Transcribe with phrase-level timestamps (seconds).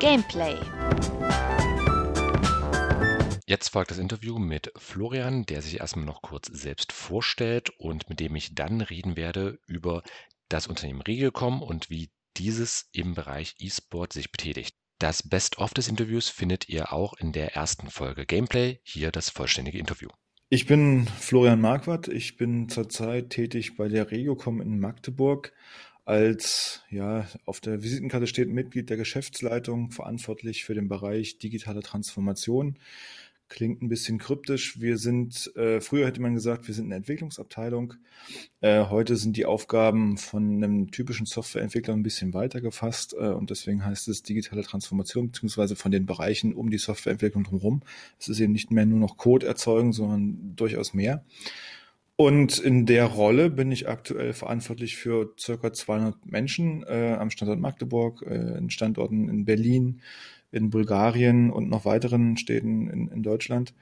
[0.00, 0.54] Gameplay.
[3.46, 8.20] Jetzt folgt das Interview mit Florian, der sich erstmal noch kurz selbst vorstellt und mit
[8.20, 10.04] dem ich dann reden werde über
[10.48, 14.76] das Unternehmen Regelcom und wie dieses im Bereich E-Sport sich betätigt.
[15.00, 18.78] Das Best-of des Interviews findet ihr auch in der ersten Folge Gameplay.
[18.84, 20.10] Hier das vollständige Interview.
[20.48, 22.08] Ich bin Florian Marquardt.
[22.08, 25.52] Ich bin zurzeit tätig bei der Regiocom in Magdeburg
[26.08, 32.78] als, ja, auf der Visitenkarte steht Mitglied der Geschäftsleitung, verantwortlich für den Bereich digitale Transformation.
[33.50, 34.80] Klingt ein bisschen kryptisch.
[34.80, 37.92] Wir sind, äh, früher hätte man gesagt, wir sind eine Entwicklungsabteilung.
[38.62, 43.50] Äh, heute sind die Aufgaben von einem typischen Softwareentwickler ein bisschen weiter gefasst äh, und
[43.50, 47.82] deswegen heißt es digitale Transformation beziehungsweise von den Bereichen um die Softwareentwicklung drumherum.
[48.18, 51.22] Es ist eben nicht mehr nur noch Code erzeugen, sondern durchaus mehr.
[52.20, 57.60] Und in der Rolle bin ich aktuell verantwortlich für circa 200 Menschen äh, am Standort
[57.60, 60.00] Magdeburg, äh, in Standorten in Berlin,
[60.50, 63.72] in Bulgarien und noch weiteren Städten in, in Deutschland.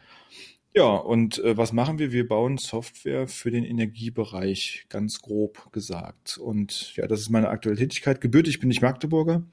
[0.75, 2.13] Ja, und äh, was machen wir?
[2.13, 6.37] Wir bauen Software für den Energiebereich, ganz grob gesagt.
[6.37, 8.21] Und ja, das ist meine aktuelle Tätigkeit.
[8.21, 9.45] Gebürtig bin ich Magdeburger.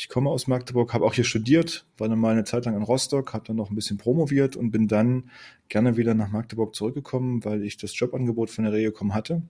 [0.00, 2.84] Ich komme aus Magdeburg, habe auch hier studiert, war dann mal eine Zeit lang in
[2.84, 5.28] Rostock, habe dann noch ein bisschen promoviert und bin dann
[5.68, 9.42] gerne wieder nach Magdeburg zurückgekommen, weil ich das Jobangebot von der Regiocom hatte.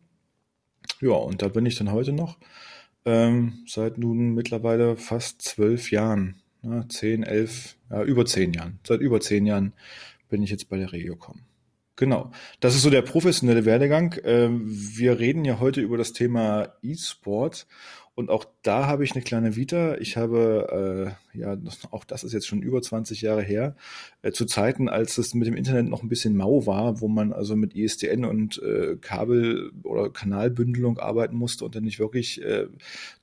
[1.02, 2.38] Ja, und da bin ich dann heute noch,
[3.04, 8.78] ähm, seit nun mittlerweile fast zwölf Jahren ne, zehn, elf, ja, über zehn Jahren.
[8.86, 9.74] Seit über zehn Jahren
[10.30, 11.42] bin ich jetzt bei der Regiocom.
[11.96, 12.30] Genau.
[12.60, 14.14] Das ist so der professionelle Werdegang.
[14.24, 17.66] Ähm, wir reden ja heute über das Thema E-Sport
[18.18, 19.96] und auch da habe ich eine kleine Vita.
[19.98, 21.56] Ich habe, äh, ja,
[21.92, 23.76] auch das ist jetzt schon über 20 Jahre her,
[24.22, 27.32] äh, zu Zeiten, als es mit dem Internet noch ein bisschen mau war, wo man
[27.32, 32.66] also mit ISDN und äh, Kabel- oder Kanalbündelung arbeiten musste und dann nicht wirklich äh,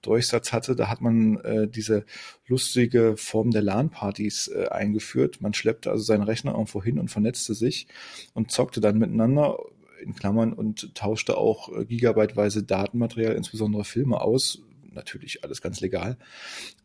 [0.02, 0.78] Durchsatz hatte.
[0.78, 2.06] Da hat man äh, diese
[2.48, 5.42] lustige Form der LAN-Partys äh, eingeführt.
[5.42, 7.88] Man schleppte also seinen Rechner irgendwo hin und vernetzte sich
[8.34, 9.58] und zockte dann miteinander
[10.02, 14.61] in Klammern und tauschte auch äh, gigabyteweise Datenmaterial, insbesondere Filme aus,
[14.95, 16.17] natürlich alles ganz legal.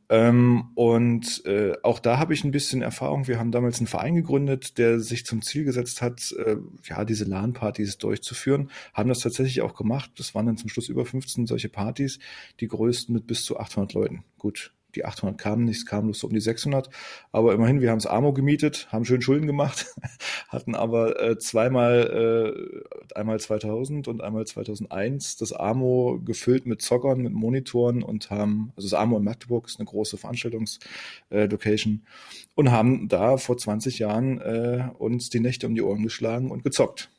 [0.09, 3.29] Ähm, und äh, auch da habe ich ein bisschen Erfahrung.
[3.29, 7.25] Wir haben damals einen Verein gegründet, der sich zum Ziel gesetzt hat, äh, ja, diese
[7.25, 8.71] LAN-Partys durchzuführen.
[8.93, 10.11] Haben das tatsächlich auch gemacht.
[10.19, 12.19] Das waren dann zum Schluss über 15 solche Partys,
[12.59, 14.25] die größten mit bis zu 800 Leuten.
[14.37, 16.91] Gut, die 800 kamen nicht, es kamen bloß so um die 600.
[17.33, 19.87] Aber immerhin, wir haben es Amo gemietet, haben schön Schulden gemacht,
[20.49, 27.21] hatten aber äh, zweimal, äh, einmal 2000 und einmal 2001 das Amo gefüllt mit Zockern,
[27.21, 32.71] mit Monitoren und haben, also das Amo in Magdeburg ist eine große Veranstaltungslocation äh, und
[32.71, 37.11] haben da vor 20 Jahren äh, uns die Nächte um die Ohren geschlagen und gezockt.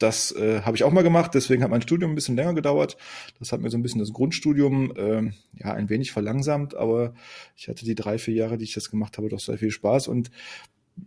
[0.00, 2.96] Das äh, habe ich auch mal gemacht, deswegen hat mein Studium ein bisschen länger gedauert.
[3.38, 5.30] Das hat mir so ein bisschen das Grundstudium äh,
[5.62, 7.12] ja ein wenig verlangsamt, aber
[7.54, 10.08] ich hatte die drei, vier Jahre, die ich das gemacht habe, doch sehr viel Spaß.
[10.08, 10.30] Und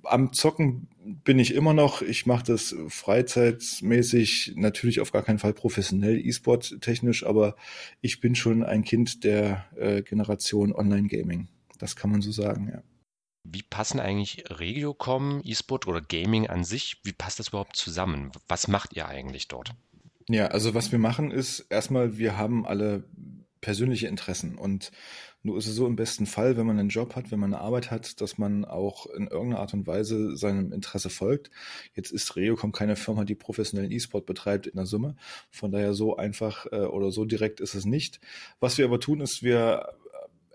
[0.04, 0.88] am Zocken
[1.24, 2.04] bin ich immer noch.
[2.04, 7.56] Ich mache das freizeitmäßig, natürlich auf gar keinen Fall professionell, E-Sport technisch, aber
[8.02, 11.48] ich bin schon ein Kind der äh, Generation Online-Gaming.
[11.80, 12.84] Das kann man so sagen, ja.
[13.44, 18.31] Wie passen eigentlich Regiocom, E-Sport oder Gaming an sich, wie passt das überhaupt zusammen?
[18.48, 19.74] Was macht ihr eigentlich dort?
[20.30, 23.04] Ja, also was wir machen ist erstmal, wir haben alle
[23.59, 24.92] persönliche Interessen und
[25.46, 27.62] nur ist es so im besten Fall, wenn man einen Job hat, wenn man eine
[27.62, 31.52] Arbeit hat, dass man auch in irgendeiner Art und Weise seinem Interesse folgt.
[31.96, 35.18] Jetzt ist Regiocom keine Firma, die professionellen E-Sport betreibt in der Summe.
[35.52, 38.22] Von daher so einfach äh, oder so direkt ist es nicht.
[38.62, 39.94] Was wir aber tun, ist, wir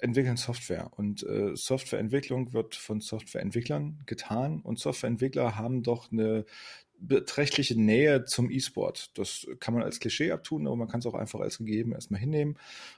[0.00, 6.44] entwickeln Software und äh, Softwareentwicklung wird von Softwareentwicklern getan und Softwareentwickler haben doch eine
[7.00, 9.16] beträchtliche Nähe zum E-Sport.
[9.19, 12.20] Das kann man als Klischee abtun, aber man kann es auch einfach als gegeben erstmal
[12.20, 12.56] hinnehmen.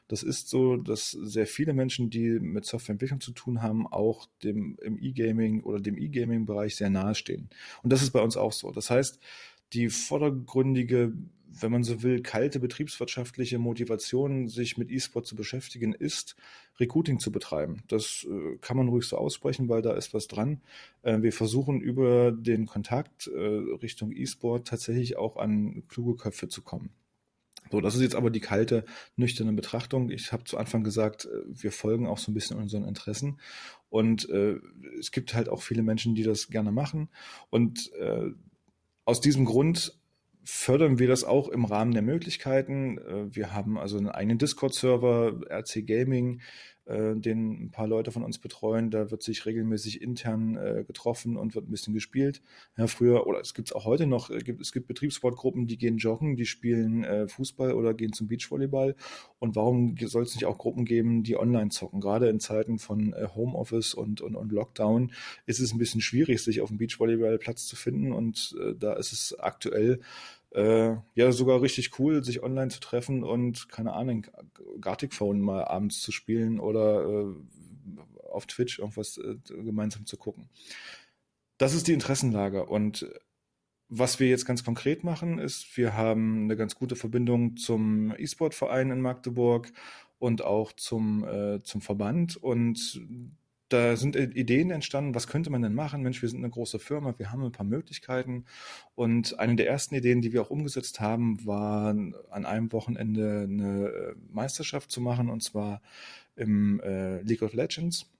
[0.08, 4.78] Das ist so, dass sehr viele Menschen, die mit Softwareentwicklung zu tun haben, auch dem
[4.82, 7.50] im E-Gaming oder dem E-Gaming-Bereich sehr nahe stehen.
[7.82, 8.70] Und das ist bei uns auch so.
[8.70, 9.20] Das heißt,
[9.72, 11.12] die vordergründige
[11.52, 16.36] wenn man so will, kalte betriebswirtschaftliche Motivation, sich mit E-Sport zu beschäftigen, ist,
[16.78, 17.82] Recruiting zu betreiben.
[17.88, 20.60] Das äh, kann man ruhig so aussprechen, weil da ist was dran.
[21.02, 26.62] Äh, wir versuchen über den Kontakt äh, Richtung E-Sport tatsächlich auch an kluge Köpfe zu
[26.62, 26.90] kommen.
[27.70, 28.84] So, das ist jetzt aber die kalte,
[29.16, 30.10] nüchterne Betrachtung.
[30.10, 33.38] Ich habe zu Anfang gesagt, äh, wir folgen auch so ein bisschen unseren Interessen.
[33.90, 34.56] Und äh,
[34.98, 37.08] es gibt halt auch viele Menschen, die das gerne machen.
[37.50, 38.30] Und äh,
[39.04, 39.99] aus diesem Grund
[40.44, 42.98] fördern wir das auch im Rahmen der Möglichkeiten.
[42.98, 46.40] Äh, wir haben also einen eigenen Discord-Server, RC Gaming,
[46.90, 48.90] äh, den ein paar Leute von uns betreuen.
[48.90, 52.42] Da wird sich regelmäßig intern äh, getroffen und wird ein bisschen gespielt.
[52.76, 55.78] Ja, früher, oder es gibt es auch heute noch, es gibt, es gibt Betriebssportgruppen, die
[55.78, 58.96] gehen joggen, die spielen äh, Fußball oder gehen zum Beachvolleyball.
[59.38, 62.00] Und warum soll es nicht auch Gruppen geben, die online zocken?
[62.00, 65.12] Gerade in Zeiten von äh, Homeoffice und, und, und Lockdown
[65.46, 68.12] ist es ein bisschen schwierig, sich auf dem Beachvolleyballplatz zu finden.
[68.12, 70.00] Und äh, da ist es aktuell
[70.52, 74.26] äh, ja sogar richtig cool, sich online zu treffen und keine Ahnung,
[74.80, 77.34] Gartic Phone mal abends zu spielen oder äh,
[78.30, 80.48] auf Twitch irgendwas äh, gemeinsam zu gucken.
[81.58, 83.08] Das ist die Interessenlage und
[83.92, 88.92] was wir jetzt ganz konkret machen, ist, wir haben eine ganz gute Verbindung zum E-Sport-Verein
[88.92, 89.72] in Magdeburg
[90.20, 93.02] und auch zum, äh, zum Verband und
[93.72, 96.02] da sind Ideen entstanden, was könnte man denn machen?
[96.02, 98.44] Mensch, wir sind eine große Firma, wir haben ein paar Möglichkeiten.
[98.94, 103.86] Und eine der ersten Ideen, die wir auch umgesetzt haben, war an einem Wochenende eine
[103.86, 105.80] äh, Meisterschaft zu machen, und zwar
[106.36, 108.10] im äh, League of Legends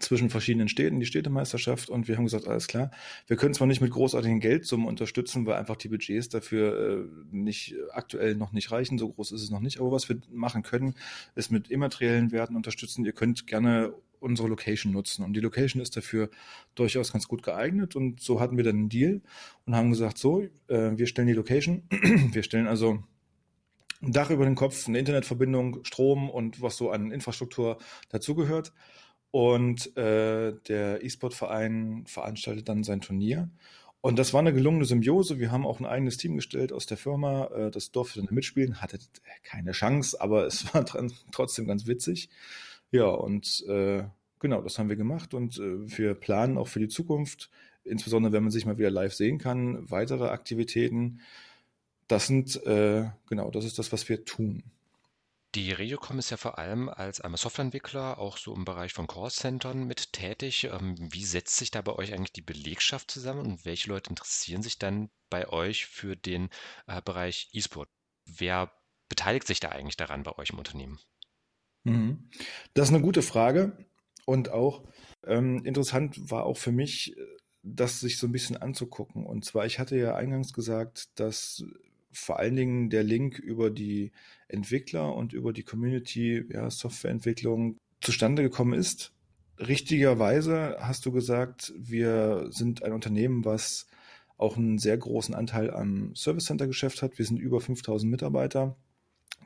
[0.00, 2.90] zwischen verschiedenen Städten, die Städtemeisterschaft und wir haben gesagt, alles klar,
[3.26, 7.74] wir können zwar nicht mit großartigen Geldsummen unterstützen, weil einfach die Budgets dafür äh, nicht
[7.90, 10.94] aktuell noch nicht reichen, so groß ist es noch nicht, aber was wir machen können,
[11.34, 13.04] ist mit immateriellen Werten unterstützen.
[13.04, 13.92] Ihr könnt gerne
[14.22, 16.30] unsere Location nutzen und die Location ist dafür
[16.74, 19.20] durchaus ganz gut geeignet und so hatten wir dann einen Deal
[19.66, 21.82] und haben gesagt, so, äh, wir stellen die Location,
[22.32, 23.02] wir stellen also
[24.02, 27.78] ein Dach über den Kopf, eine Internetverbindung, Strom und was so an Infrastruktur
[28.08, 28.72] dazugehört
[29.30, 33.50] und äh, der E-Sport-Verein veranstaltet dann sein Turnier.
[34.02, 35.38] Und das war eine gelungene Symbiose.
[35.38, 37.46] Wir haben auch ein eigenes Team gestellt aus der Firma.
[37.46, 38.98] Äh, das durfte dann mitspielen, hatte
[39.44, 40.84] keine Chance, aber es war
[41.30, 42.28] trotzdem ganz witzig.
[42.92, 44.04] Ja, und äh,
[44.38, 47.50] genau, das haben wir gemacht und äh, wir planen auch für die Zukunft,
[47.84, 51.20] insbesondere wenn man sich mal wieder live sehen kann, weitere Aktivitäten.
[52.06, 54.62] Das sind, äh, genau, das ist das, was wir tun.
[55.54, 59.84] Die Regiocom ist ja vor allem als einmal Softwareentwickler auch so im Bereich von Callcentern
[59.84, 60.64] mit tätig.
[60.64, 64.62] Ähm, wie setzt sich da bei euch eigentlich die Belegschaft zusammen und welche Leute interessieren
[64.62, 66.50] sich dann bei euch für den
[66.86, 67.88] äh, Bereich E-Sport?
[68.26, 68.70] Wer
[69.08, 70.98] beteiligt sich da eigentlich daran bei euch im Unternehmen?
[71.84, 72.28] Mhm.
[72.74, 73.72] Das ist eine gute Frage
[74.24, 74.82] und auch
[75.26, 77.14] ähm, interessant war auch für mich,
[77.62, 79.24] das sich so ein bisschen anzugucken.
[79.24, 81.64] Und zwar, ich hatte ja eingangs gesagt, dass
[82.12, 84.12] vor allen Dingen der Link über die
[84.48, 89.12] Entwickler und über die Community, ja, Softwareentwicklung zustande gekommen ist.
[89.58, 93.86] Richtigerweise hast du gesagt, wir sind ein Unternehmen, was
[94.36, 97.18] auch einen sehr großen Anteil am Service Center Geschäft hat.
[97.18, 98.76] Wir sind über 5000 Mitarbeiter.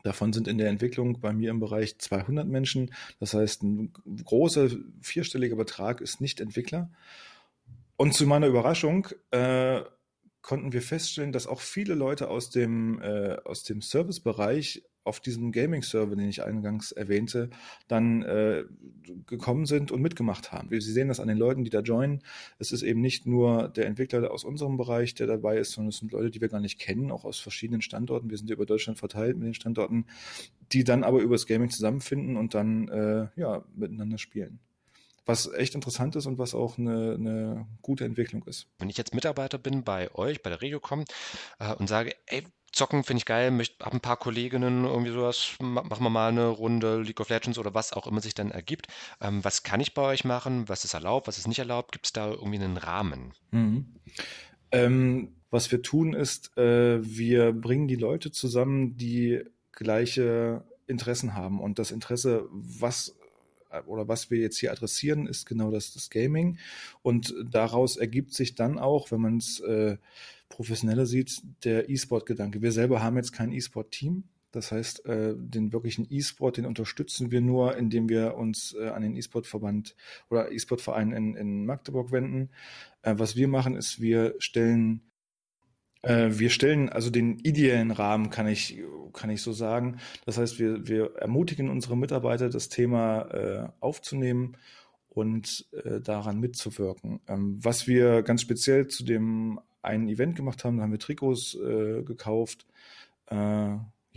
[0.06, 2.94] Davon sind in der Entwicklung bei mir im Bereich 200 Menschen.
[3.19, 3.93] Das heißt, ein
[4.25, 4.69] großer
[5.03, 6.91] vierstelliger Betrag ist nicht Entwickler.
[7.97, 9.81] Und zu meiner Überraschung äh,
[10.43, 15.53] konnten wir feststellen, dass auch viele Leute aus dem, äh, aus dem Servicebereich auf diesen
[15.53, 17.50] Gaming-Server, den ich eingangs erwähnte,
[17.88, 18.64] dann äh,
[19.26, 20.69] gekommen sind und mitgemacht haben.
[20.70, 22.23] Sie sehen das an den Leuten, die da joinen.
[22.58, 25.99] Es ist eben nicht nur der Entwickler aus unserem Bereich, der dabei ist, sondern es
[25.99, 28.31] sind Leute, die wir gar nicht kennen, auch aus verschiedenen Standorten.
[28.31, 30.06] Wir sind ja über Deutschland verteilt mit den Standorten,
[30.73, 34.61] die dann aber über das Gaming zusammenfinden und dann äh, ja miteinander spielen
[35.26, 38.69] was echt interessant ist und was auch eine, eine gute Entwicklung ist.
[38.79, 41.05] Wenn ich jetzt Mitarbeiter bin bei euch, bei der Regiocom
[41.58, 42.44] äh, und sage, ey,
[42.76, 46.49] zocken finde ich geil, möchte, hab ein paar Kolleginnen, irgendwie sowas, machen wir mal eine
[46.49, 48.88] Runde League of Legends oder was auch immer sich dann ergibt.
[49.20, 50.69] Ähm, was kann ich bei euch machen?
[50.69, 51.26] Was ist erlaubt?
[51.26, 51.93] Was ist nicht erlaubt?
[51.93, 53.32] Gibt es da irgendwie einen Rahmen?
[53.50, 53.87] Mhm.
[54.73, 61.61] Ähm, was wir tun ist, äh, wir bringen die Leute zusammen, die gleiche Interessen haben.
[61.61, 63.17] Und das Interesse, was
[63.86, 66.58] oder was wir jetzt hier adressieren, ist genau das, das Gaming.
[67.02, 69.96] Und daraus ergibt sich dann auch, wenn man es äh,
[70.48, 72.62] professioneller sieht, der E-Sport-Gedanke.
[72.62, 74.24] Wir selber haben jetzt kein E-Sport-Team.
[74.52, 79.02] Das heißt, äh, den wirklichen E-Sport, den unterstützen wir nur, indem wir uns äh, an
[79.02, 79.94] den E-Sport-Verband
[80.31, 82.50] oder E-Sport-Verein in, in Magdeburg wenden.
[83.02, 85.02] Äh, was wir machen, ist, wir stellen
[86.06, 88.79] äh, wir stellen also den ideellen Rahmen, kann ich,
[89.13, 89.98] kann ich so sagen.
[90.25, 94.56] Das heißt, wir, wir ermutigen unsere Mitarbeiter, das Thema äh, aufzunehmen
[95.08, 97.20] und äh, daran mitzuwirken.
[97.27, 101.55] Ähm, was wir ganz speziell zu dem einen Event gemacht haben, da haben wir Trikots
[101.55, 102.67] äh, gekauft.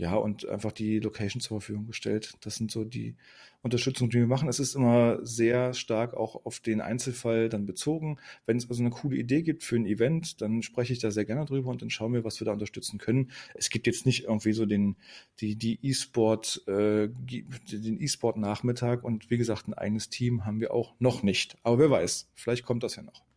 [0.00, 2.32] Ja, und einfach die Location zur Verfügung gestellt.
[2.40, 3.16] Das sind so die
[3.60, 4.48] Unterstützungen, die wir machen.
[4.48, 8.18] Es ist immer sehr stark auch auf den Einzelfall dann bezogen.
[8.46, 11.26] Wenn es also eine coole Idee gibt für ein Event, dann spreche ich da sehr
[11.26, 13.30] gerne drüber und dann schauen wir, was wir da unterstützen können.
[13.52, 14.96] Es gibt jetzt nicht irgendwie so den,
[15.40, 20.94] die, die E-Sport, äh, den E-Sport-Nachmittag und wie gesagt, ein eigenes Team haben wir auch
[20.98, 21.58] noch nicht.
[21.62, 23.29] Aber wer weiß, vielleicht kommt das ja noch.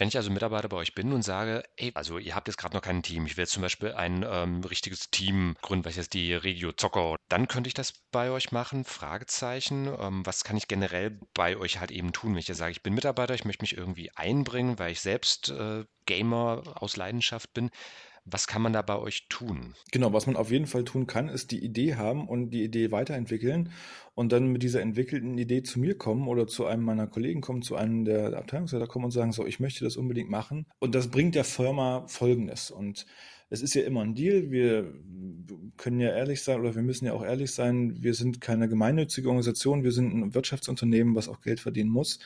[0.00, 2.74] Wenn ich also Mitarbeiter bei euch bin und sage, ey, also ihr habt jetzt gerade
[2.74, 6.32] noch kein Team, ich will jetzt zum Beispiel ein ähm, richtiges Team gründen, welches die
[6.32, 8.86] Regio Zocker, dann könnte ich das bei euch machen?
[8.86, 9.94] Fragezeichen.
[10.00, 12.82] Ähm, was kann ich generell bei euch halt eben tun, wenn ich ja sage, ich
[12.82, 17.70] bin Mitarbeiter, ich möchte mich irgendwie einbringen, weil ich selbst äh, Gamer aus Leidenschaft bin.
[18.30, 19.74] Was kann man da bei euch tun?
[19.90, 22.92] Genau, was man auf jeden Fall tun kann, ist die Idee haben und die Idee
[22.92, 23.70] weiterentwickeln
[24.14, 27.62] und dann mit dieser entwickelten Idee zu mir kommen oder zu einem meiner Kollegen kommen,
[27.62, 30.66] zu einem der Abteilungsleiter kommen und sagen, so, ich möchte das unbedingt machen.
[30.78, 32.70] Und das bringt der Firma Folgendes.
[32.70, 33.06] Und
[33.52, 34.50] es ist ja immer ein Deal.
[34.50, 34.94] Wir
[35.76, 38.00] können ja ehrlich sein oder wir müssen ja auch ehrlich sein.
[38.00, 39.82] Wir sind keine gemeinnützige Organisation.
[39.82, 42.20] Wir sind ein Wirtschaftsunternehmen, was auch Geld verdienen muss.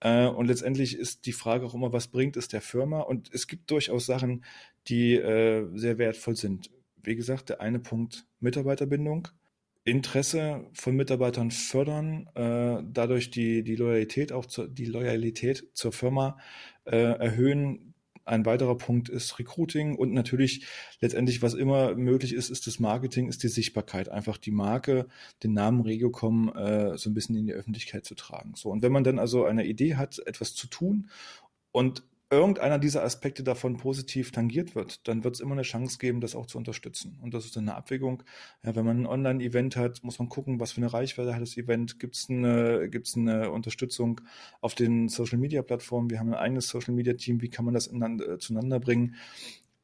[0.00, 3.00] Äh, und letztendlich ist die Frage auch immer, was bringt es der Firma?
[3.00, 4.44] Und es gibt durchaus Sachen,
[4.88, 6.70] die äh, sehr wertvoll sind.
[7.02, 9.28] Wie gesagt, der eine Punkt Mitarbeiterbindung.
[9.84, 16.38] Interesse von Mitarbeitern fördern, äh, dadurch die, die Loyalität auch zur, die Loyalität zur Firma
[16.86, 17.94] äh, erhöhen,
[18.26, 20.66] ein weiterer Punkt ist Recruiting und natürlich
[21.00, 25.06] letztendlich, was immer möglich ist, ist das Marketing, ist die Sichtbarkeit, einfach die Marke,
[25.42, 28.54] den Namen Regiocom äh, so ein bisschen in die Öffentlichkeit zu tragen.
[28.56, 31.08] So und wenn man dann also eine Idee hat, etwas zu tun
[31.72, 36.20] und irgendeiner dieser Aspekte davon positiv tangiert wird, dann wird es immer eine Chance geben,
[36.20, 37.18] das auch zu unterstützen.
[37.22, 38.22] Und das ist dann eine Abwägung.
[38.64, 41.56] Ja, wenn man ein Online-Event hat, muss man gucken, was für eine Reichweite hat das
[41.56, 42.00] Event.
[42.00, 44.20] Gibt es eine, gibt's eine Unterstützung
[44.60, 46.10] auf den Social-Media-Plattformen?
[46.10, 47.42] Wir haben ein eigenes Social-Media-Team.
[47.42, 49.14] Wie kann man das ineinander, äh, zueinander bringen?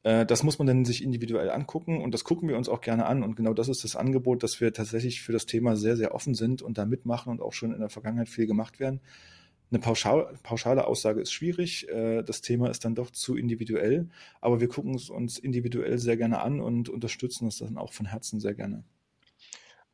[0.03, 3.05] Äh, das muss man dann sich individuell angucken und das gucken wir uns auch gerne
[3.05, 3.23] an.
[3.23, 6.35] Und genau das ist das Angebot, dass wir tatsächlich für das Thema sehr, sehr offen
[6.35, 8.99] sind und da mitmachen und auch schon in der Vergangenheit viel gemacht werden.
[9.73, 11.89] Eine pauschal, pauschale Aussage ist schwierig.
[11.89, 14.07] Äh, das Thema ist dann doch zu individuell.
[14.39, 18.05] Aber wir gucken es uns individuell sehr gerne an und unterstützen es dann auch von
[18.05, 18.83] Herzen sehr gerne.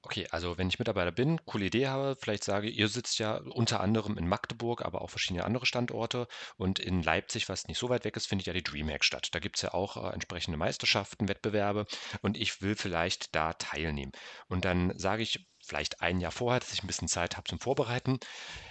[0.01, 3.82] Okay, also wenn ich Mitarbeiter bin, coole Idee habe, vielleicht sage, ihr sitzt ja unter
[3.82, 8.06] anderem in Magdeburg, aber auch verschiedene andere Standorte und in Leipzig, was nicht so weit
[8.06, 9.27] weg ist, findet ja die Dreamhack statt.
[9.34, 11.86] Da gibt es ja auch äh, entsprechende Meisterschaften, Wettbewerbe
[12.22, 14.13] und ich will vielleicht da teilnehmen.
[14.48, 17.60] Und dann sage ich vielleicht ein Jahr vorher, dass ich ein bisschen Zeit habe zum
[17.60, 18.20] Vorbereiten.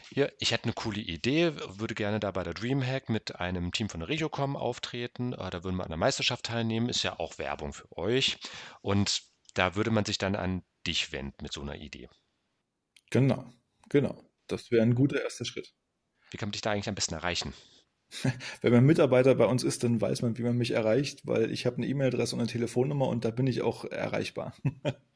[0.09, 3.91] Hier, ich hätte eine coole Idee, würde gerne da bei der Dreamhack mit einem Team
[3.91, 5.35] von der Regiocom auftreten.
[5.35, 8.39] Äh, da würden wir an der Meisterschaft teilnehmen, ist ja auch Werbung für euch.
[8.81, 12.09] Und da würde man sich dann an dich wenden mit so einer Idee.
[13.11, 13.53] Genau,
[13.89, 14.25] genau.
[14.49, 15.75] Das wäre ein guter erster Schritt.
[16.31, 17.53] Wie kann man dich da eigentlich am besten erreichen?
[18.63, 21.67] Wenn man Mitarbeiter bei uns ist, dann weiß man, wie man mich erreicht, weil ich
[21.67, 24.55] habe eine E-Mail-Adresse und eine Telefonnummer und da bin ich auch erreichbar.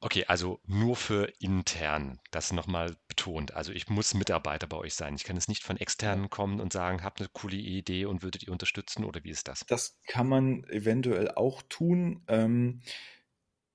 [0.00, 3.54] Okay, also nur für intern, das nochmal betont.
[3.54, 5.14] Also ich muss Mitarbeiter bei euch sein.
[5.14, 8.42] Ich kann es nicht von externen kommen und sagen, habt eine coole Idee und würdet
[8.42, 9.64] ihr unterstützen oder wie ist das?
[9.68, 12.24] Das kann man eventuell auch tun.
[12.26, 12.82] Ähm,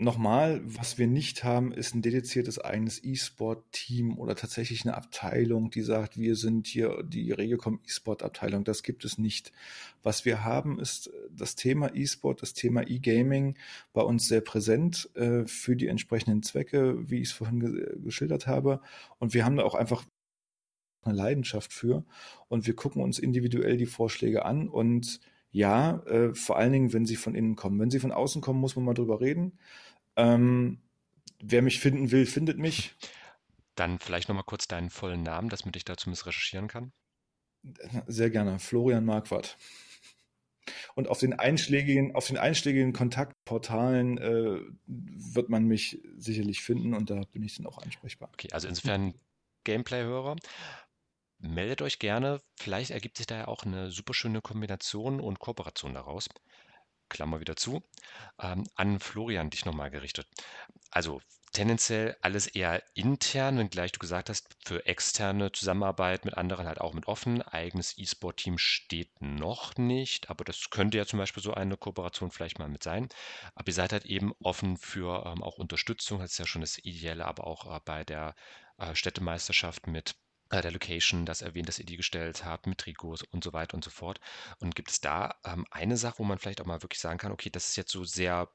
[0.02, 5.84] Nochmal, was wir nicht haben, ist ein dediziertes eigenes E-Sport-Team oder tatsächlich eine Abteilung, die
[5.84, 8.64] sagt, wir sind hier die Regelcom E-Sport-Abteilung.
[8.64, 9.52] Das gibt es nicht.
[10.02, 13.60] Was wir haben, ist das Thema E-Sport, das Thema E-Gaming
[13.94, 18.48] bei uns sehr präsent äh, für die entsprechenden Zwecke, wie ich es vorhin ge geschildert
[18.48, 18.82] habe.
[19.20, 20.04] Und wir haben da auch einfach
[21.04, 22.04] eine Leidenschaft für.
[22.48, 25.20] Und wir gucken uns individuell die Vorschläge an und
[25.52, 27.80] ja, äh, vor allen Dingen, wenn sie von innen kommen.
[27.80, 29.60] Wenn sie von außen kommen, muss man mal drüber reden.
[30.22, 30.78] Ähm,
[31.42, 32.96] wer mich finden will, findet mich.
[33.76, 36.92] Dann vielleicht nochmal kurz deinen vollen Namen, dass man dich da zumindest recherchieren kann.
[38.08, 38.60] Sehr gerne.
[38.60, 39.58] Florian Marquardt.
[40.94, 47.10] Und auf den einschlägigen, auf den einschlägigen Kontaktportalen äh, wird man mich sicherlich finden und
[47.10, 48.30] da bin ich dann auch ansprechbar.
[48.34, 49.16] Okay, also insofern
[49.64, 50.36] Gameplay-Hörer,
[51.40, 52.42] meldet euch gerne.
[52.60, 56.30] Vielleicht ergibt sich da ja auch eine super schöne Kombination und Kooperation daraus.
[57.12, 57.84] Klammer wieder zu,
[58.40, 60.28] ähm, an Florian dich nochmal gerichtet.
[60.90, 66.80] Also tendenziell alles eher intern, wenngleich du gesagt hast, für externe Zusammenarbeit mit anderen halt
[66.80, 67.42] auch mit offen.
[67.42, 72.60] Eigenes E-Sport-Team steht noch nicht, aber das könnte ja zum Beispiel so eine Kooperation vielleicht
[72.60, 73.10] mal mit sein.
[73.56, 76.78] Aber ihr seid halt eben offen für ähm, auch Unterstützung, das ist ja schon das
[76.78, 78.36] Ideelle, aber auch äh, bei der
[78.78, 80.16] äh, Städtemeisterschaft mit
[80.60, 83.84] der Location, das erwähnt, dass ihr die gestellt habt, mit Trikots und so weiter und
[83.86, 84.20] so fort.
[84.60, 87.32] Und gibt es da ähm, eine Sache, wo man vielleicht auch mal wirklich sagen kann,
[87.32, 88.50] okay, das ist jetzt so sehr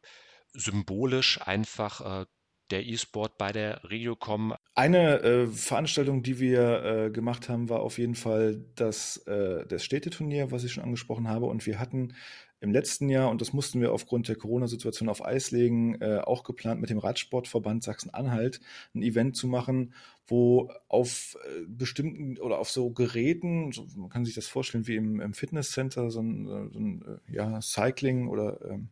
[0.53, 2.27] symbolisch einfach äh,
[2.71, 4.55] der E-Sport bei der Regiocom?
[4.75, 9.85] Eine äh, Veranstaltung, die wir äh, gemacht haben, war auf jeden Fall das, äh, das
[9.85, 11.47] Städteturnier, was ich schon angesprochen habe.
[11.47, 12.15] Und wir hatten
[12.61, 16.43] im letzten Jahr, und das mussten wir aufgrund der Corona-Situation auf Eis legen, äh, auch
[16.43, 18.61] geplant mit dem Radsportverband Sachsen-Anhalt
[18.95, 19.93] ein Event zu machen,
[20.27, 24.97] wo auf äh, bestimmten oder auf so Geräten, so, man kann sich das vorstellen wie
[24.97, 28.89] im, im Fitnesscenter, so ein, so ein äh, ja, Cycling oder ähm,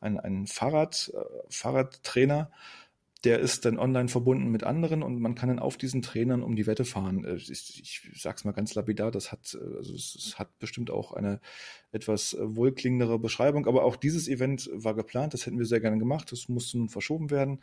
[0.00, 2.50] ein, ein Fahrrad, äh, Fahrradtrainer,
[3.24, 6.56] der ist dann online verbunden mit anderen und man kann dann auf diesen Trainern um
[6.56, 7.24] die Wette fahren.
[7.24, 10.90] Äh, ich, ich sag's mal ganz lapidar, das hat, äh, also es, es hat bestimmt
[10.90, 11.40] auch eine
[11.92, 15.98] etwas äh, wohlklingendere Beschreibung, aber auch dieses Event war geplant, das hätten wir sehr gerne
[15.98, 17.60] gemacht, das musste nun verschoben werden.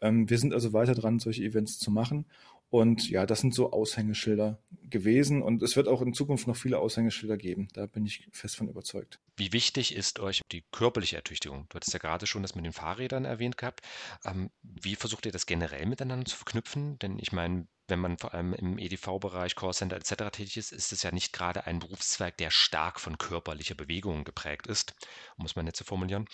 [0.00, 2.26] Ähm, wir sind also weiter dran, solche Events zu machen
[2.72, 6.78] und ja, das sind so Aushängeschilder gewesen und es wird auch in Zukunft noch viele
[6.78, 7.68] Aushängeschilder geben.
[7.74, 9.20] Da bin ich fest von überzeugt.
[9.36, 11.66] Wie wichtig ist euch die körperliche Ertüchtigung?
[11.68, 13.82] Du hattest ja gerade schon das mit den Fahrrädern erwähnt gehabt.
[14.24, 16.98] Ähm, wie versucht ihr das generell miteinander zu verknüpfen?
[17.00, 20.30] Denn ich meine, wenn man vor allem im EDV-Bereich, Callcenter etc.
[20.32, 24.66] tätig ist, ist es ja nicht gerade ein Berufszweig, der stark von körperlicher Bewegung geprägt
[24.66, 24.94] ist,
[25.36, 26.26] muss man nicht so formulieren,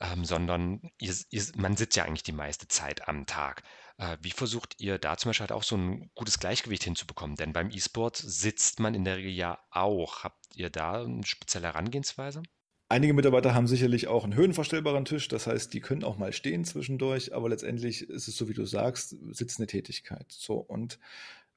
[0.00, 3.62] ähm, sondern ihr, ihr, man sitzt ja eigentlich die meiste Zeit am Tag.
[3.98, 7.36] Äh, wie versucht ihr da zum Beispiel halt auch so ein gutes Gleichgewicht hinzubekommen?
[7.36, 10.24] Denn beim E-Sport sitzt man in der Regel ja auch.
[10.24, 12.42] Habt ihr da eine spezielle Herangehensweise?
[12.88, 16.64] Einige Mitarbeiter haben sicherlich auch einen höhenverstellbaren Tisch, das heißt, die können auch mal stehen
[16.64, 20.26] zwischendurch, aber letztendlich ist es so, wie du sagst, sitzende Tätigkeit.
[20.30, 20.98] So und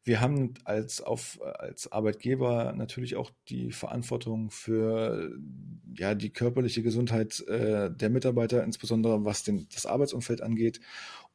[0.06, 5.38] wir haben als, auf, als Arbeitgeber natürlich auch die Verantwortung für
[5.98, 10.80] ja, die körperliche Gesundheit äh, der Mitarbeiter, insbesondere was den, das Arbeitsumfeld angeht.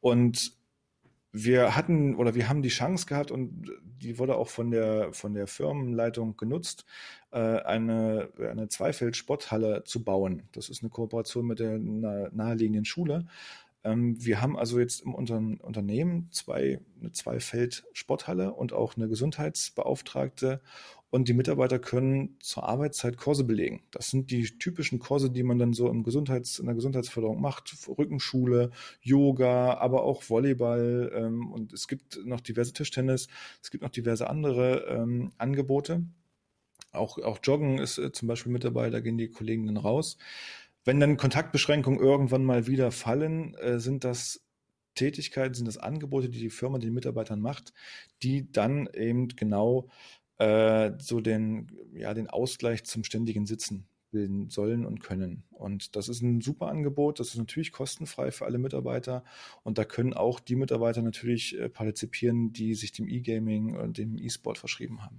[0.01, 0.53] Und
[1.33, 3.71] wir hatten oder wir haben die Chance gehabt und
[4.01, 6.85] die wurde auch von der von der Firmenleitung genutzt,
[7.31, 10.43] äh, eine eine Zweifeld-Sporthalle zu bauen.
[10.51, 13.25] Das ist eine Kooperation mit der naheliegenden Schule.
[13.83, 20.61] Ähm, wir haben also jetzt im Unternehmen zwei eine Zweifeld-Sporthalle und auch eine Gesundheitsbeauftragte
[21.13, 23.83] und die Mitarbeiter können zur Arbeitszeit Kurse belegen.
[23.91, 27.75] Das sind die typischen Kurse, die man dann so im Gesundheits, in der Gesundheitsförderung macht.
[27.87, 31.11] Rückenschule, Yoga, aber auch Volleyball.
[31.13, 33.27] Ähm, und es gibt noch diverse Tischtennis.
[33.61, 36.03] Es gibt noch diverse andere ähm, Angebote.
[36.93, 38.89] Auch, auch Joggen ist äh, zum Beispiel mit dabei.
[38.89, 40.17] Da gehen die Kollegen dann raus.
[40.85, 44.41] Wenn dann Kontaktbeschränkungen irgendwann mal wieder fallen, äh, sind das
[44.95, 47.73] Tätigkeiten, sind das Angebote, die die Firma den Mitarbeitern macht,
[48.21, 49.89] die dann eben genau
[50.37, 55.43] äh, so den, ja, den Ausgleich zum ständigen Sitzen bilden sollen und können.
[55.49, 57.19] Und das ist ein super Angebot.
[57.19, 59.23] Das ist natürlich kostenfrei für alle Mitarbeiter.
[59.63, 64.17] Und da können auch die Mitarbeiter natürlich äh, partizipieren, die sich dem E-Gaming und dem
[64.17, 65.17] E-Sport verschrieben haben.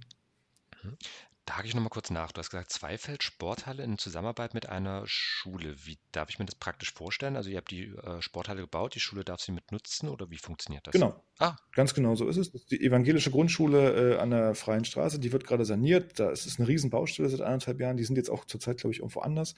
[1.45, 2.31] Da hake ich nochmal kurz nach.
[2.31, 5.75] Du hast gesagt, Zweifeld Sporthalle in Zusammenarbeit mit einer Schule.
[5.85, 7.35] Wie darf ich mir das praktisch vorstellen?
[7.35, 10.39] Also ihr habt die äh, Sporthalle gebaut, die Schule darf sie mit nutzen oder wie
[10.39, 10.93] funktioniert das?
[10.93, 11.21] Genau.
[11.37, 11.55] Ah.
[11.73, 12.65] Ganz genau so ist es.
[12.65, 16.19] Die evangelische Grundschule äh, an der Freien Straße, die wird gerade saniert.
[16.19, 17.97] Da ist es eine riesen Baustelle seit anderthalb Jahren.
[17.97, 19.53] Die sind jetzt auch zurzeit, glaube ich, irgendwo anders.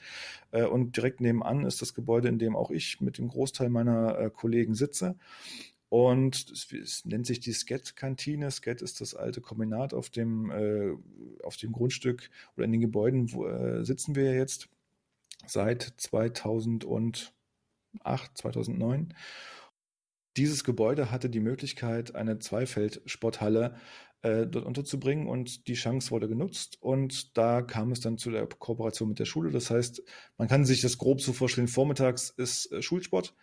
[0.52, 4.20] Äh, und direkt nebenan ist das Gebäude, in dem auch ich mit dem Großteil meiner
[4.20, 5.16] äh, Kollegen sitze.
[5.90, 8.52] Und es, es nennt sich die Sket-Kantine.
[8.52, 10.94] Sket ist das alte Kombinat auf dem, äh,
[11.44, 14.70] auf dem Grundstück oder in den Gebäuden, wo äh, sitzen wir jetzt
[15.46, 17.32] seit 2008,
[18.34, 19.14] 2009.
[20.36, 23.76] Dieses Gebäude hatte die Möglichkeit, eine Zweifeld-Sporthalle
[24.22, 28.46] äh, dort unterzubringen und die Chance wurde genutzt und da kam es dann zu der
[28.48, 29.52] Kooperation mit der Schule.
[29.52, 30.04] Das heißt,
[30.38, 33.34] man kann sich das grob so vorstellen, vormittags ist äh, Schulsport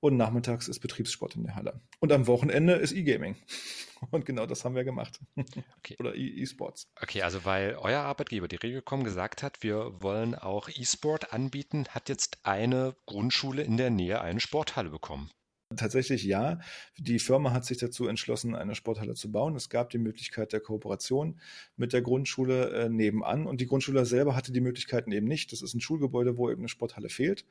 [0.00, 1.80] und nachmittags ist Betriebssport in der Halle.
[2.00, 3.36] Und am Wochenende ist E-Gaming.
[4.10, 5.20] Und genau das haben wir gemacht.
[5.78, 5.96] Okay.
[5.98, 6.88] Oder e- E-Sports.
[7.02, 12.08] okay, also weil euer Arbeitgeber, die Regelcom, gesagt hat, wir wollen auch E-Sport anbieten, hat
[12.08, 15.30] jetzt eine Grundschule in der Nähe eine Sporthalle bekommen.
[15.76, 16.58] Tatsächlich ja.
[16.98, 19.54] Die Firma hat sich dazu entschlossen, eine Sporthalle zu bauen.
[19.54, 21.40] Es gab die Möglichkeit der Kooperation
[21.76, 25.52] mit der Grundschule äh, nebenan und die Grundschule selber hatte die Möglichkeiten eben nicht.
[25.52, 27.44] Das ist ein Schulgebäude, wo eben eine Sporthalle fehlt.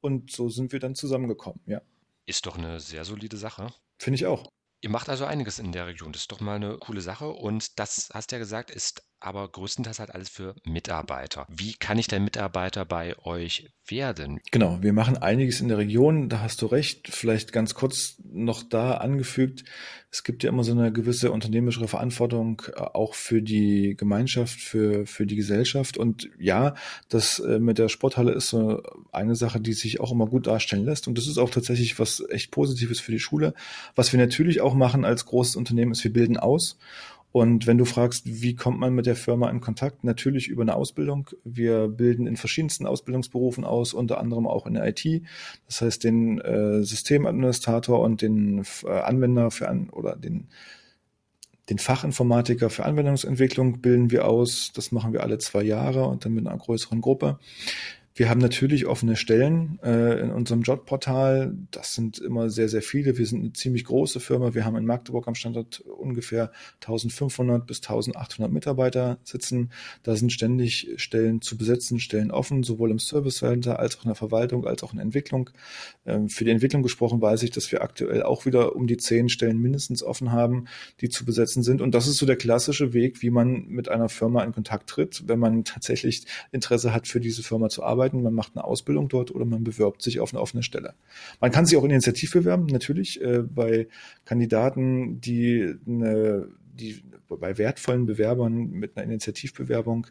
[0.00, 1.82] Und so sind wir dann zusammengekommen, ja.
[2.26, 3.72] Ist doch eine sehr solide Sache.
[4.00, 4.50] Finde ich auch.
[4.82, 6.12] Ihr macht also einiges in der Region.
[6.12, 7.28] Das ist doch mal eine coole Sache.
[7.28, 11.46] Und das, hast du ja gesagt, ist aber größtenteils halt alles für Mitarbeiter.
[11.48, 14.40] Wie kann ich denn Mitarbeiter bei euch werden?
[14.50, 17.08] Genau, wir machen einiges in der Region, da hast du recht.
[17.08, 19.64] Vielleicht ganz kurz noch da angefügt,
[20.16, 25.06] es gibt ja immer so eine gewisse unternehmerische Verantwortung äh, auch für die Gemeinschaft, für,
[25.06, 25.98] für die Gesellschaft.
[25.98, 26.74] Und ja,
[27.10, 30.86] das äh, mit der Sporthalle ist so eine Sache, die sich auch immer gut darstellen
[30.86, 31.06] lässt.
[31.06, 33.52] Und das ist auch tatsächlich was echt Positives für die Schule.
[33.94, 36.78] Was wir natürlich auch machen als großes Unternehmen ist, wir bilden aus.
[37.36, 40.04] Und wenn du fragst, wie kommt man mit der Firma in Kontakt?
[40.04, 41.28] Natürlich über eine Ausbildung.
[41.44, 45.04] Wir bilden in verschiedensten Ausbildungsberufen aus, unter anderem auch in der IT.
[45.66, 50.48] Das heißt, den äh, Systemadministrator und den äh, Anwender für an oder den
[51.68, 54.72] den Fachinformatiker für Anwendungsentwicklung bilden wir aus.
[54.74, 57.38] Das machen wir alle zwei Jahre und dann mit einer größeren Gruppe.
[58.18, 61.54] Wir haben natürlich offene Stellen äh, in unserem Jobportal.
[61.70, 63.18] Das sind immer sehr, sehr viele.
[63.18, 64.54] Wir sind eine ziemlich große Firma.
[64.54, 66.50] Wir haben in Magdeburg am Standort ungefähr
[66.80, 69.70] 1500 bis 1800 Mitarbeiter sitzen.
[70.02, 74.08] Da sind ständig Stellen zu besetzen, Stellen offen, sowohl im Service Center als auch in
[74.08, 75.50] der Verwaltung, als auch in Entwicklung.
[76.06, 79.28] Ähm, für die Entwicklung gesprochen weiß ich, dass wir aktuell auch wieder um die zehn
[79.28, 80.68] Stellen mindestens offen haben,
[81.02, 81.82] die zu besetzen sind.
[81.82, 85.24] Und das ist so der klassische Weg, wie man mit einer Firma in Kontakt tritt,
[85.26, 89.08] wenn man tatsächlich Interesse hat, für diese Firma zu arbeiten arbeiten, man macht eine Ausbildung
[89.08, 90.94] dort oder man bewirbt sich auf eine offene Stelle.
[91.40, 93.88] Man kann sich auch initiativ bewerben, natürlich, äh, bei
[94.24, 100.08] Kandidaten, die eine die bei wertvollen Bewerbern mit einer Initiativbewerbung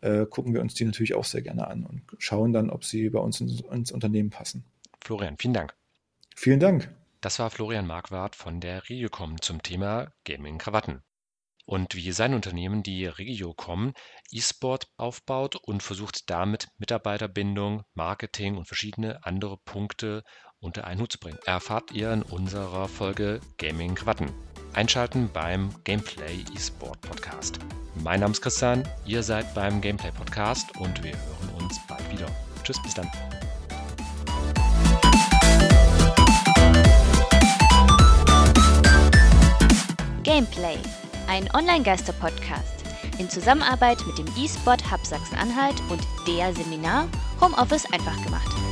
[0.00, 3.08] äh, gucken wir uns die natürlich auch sehr gerne an und schauen dann, ob sie
[3.10, 4.64] bei uns ins, ins Unternehmen passen.
[5.00, 5.74] Florian, vielen Dank.
[6.34, 6.92] Vielen Dank.
[7.20, 11.02] Das war Florian Marquardt von der Regiocom zum Thema Gaming Krawatten
[11.68, 13.92] und wie sein Unternehmen, die Regiocom,
[14.30, 20.24] E-Sport aufbaut und versucht damit Mitarbeiterbindung, Marketing und verschiedene andere Punkte
[20.60, 21.38] unter einen Hut zu bringen.
[21.44, 24.32] Erfahrt ihr in unserer Folge Gaming Quatten.
[24.72, 27.58] Einschalten beim Gameplay eSport Podcast.
[28.02, 32.28] Mein Name ist Christian, ihr seid beim Gameplay Podcast und wir hören uns bald wieder.
[32.64, 33.10] Tschüss, bis dann.
[40.22, 40.78] Gameplay
[41.28, 42.84] ein Online-Geister-Podcast
[43.18, 47.06] in Zusammenarbeit mit dem eSport Hub Sachsen-Anhalt und der Seminar
[47.40, 48.67] Homeoffice einfach gemacht.